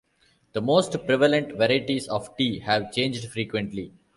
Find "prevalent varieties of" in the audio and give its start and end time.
1.05-2.35